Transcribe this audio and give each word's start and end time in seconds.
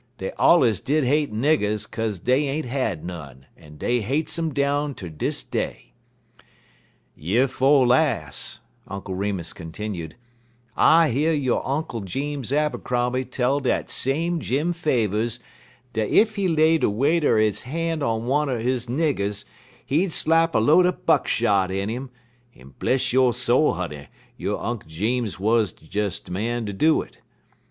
Dey 0.17 0.31
allers 0.39 0.79
did 0.83 1.03
hate 1.03 1.31
niggers 1.31 1.85
kase 1.85 2.17
dey 2.17 2.47
ain't 2.47 2.65
had 2.65 3.05
none, 3.05 3.45
en 3.55 3.77
dey 3.77 4.01
hates 4.01 4.39
um 4.39 4.51
down 4.51 4.95
ter 4.95 5.09
dis 5.09 5.43
day. 5.43 5.93
"Year 7.15 7.47
'fo' 7.47 7.81
las'," 7.83 8.61
Uncle 8.87 9.13
Remus 9.13 9.53
continued, 9.53 10.15
"I 10.75 11.09
year 11.09 11.33
yo 11.33 11.59
Unk' 11.59 12.03
Jeems 12.07 12.51
Abercrombie 12.51 13.25
tell 13.25 13.59
dat 13.59 13.91
same 13.91 14.39
Jim 14.39 14.73
Favers 14.73 15.39
dat 15.93 16.09
ef 16.09 16.33
he 16.35 16.47
lay 16.47 16.79
de 16.79 16.89
weight 16.89 17.23
er 17.23 17.37
he 17.37 17.51
han' 17.65 18.01
on 18.01 18.25
one 18.25 18.49
er 18.49 18.57
his 18.57 18.87
niggers, 18.87 19.45
he'd 19.85 20.11
slap 20.11 20.55
a 20.55 20.57
load 20.57 20.87
er 20.87 20.93
buck 20.93 21.27
shot 21.27 21.69
in 21.69 21.91
'im; 21.91 22.09
en, 22.55 22.73
bless 22.79 23.13
yo' 23.13 23.29
soul, 23.29 23.73
honey, 23.75 24.07
yo' 24.35 24.57
Unk' 24.57 24.87
Jeems 24.87 25.39
wuz 25.39 25.65
des 25.71 26.17
de 26.23 26.31
man 26.31 26.65
ter 26.65 26.73
do 26.73 27.03
it. 27.03 27.21